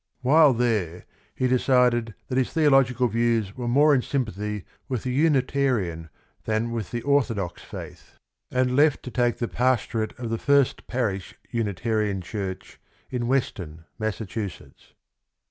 While 0.21 0.53
there 0.55 1.05
he 1.35 1.47
decided 1.47 2.15
that 2.27 2.37
his 2.39 2.51
theological 2.51 3.07
views 3.07 3.55
were 3.55 3.67
more 3.67 3.93
in 3.93 4.01
sympathy 4.01 4.65
with 4.89 5.03
the 5.03 5.11
Unitarian 5.13 6.09
than 6.45 6.71
with 6.71 6.89
the 6.89 7.03
Or 7.03 7.21
FOREWORD 7.21 7.51
ix 7.51 7.59
thodox 7.59 7.59
faith, 7.65 8.15
and 8.49 8.75
left 8.75 9.03
to 9.03 9.11
take 9.11 9.37
the 9.37 9.47
pastorate 9.47 10.17
of 10.17 10.31
the 10.31 10.39
First 10.39 10.87
Parish 10.87 11.35
(Unitarian) 11.51 12.19
Church 12.21 12.79
in 13.11 13.27
Weston, 13.27 13.83
Massachusetts. 13.99 14.95